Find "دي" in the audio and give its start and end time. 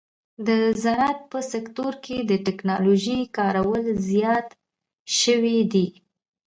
5.73-5.87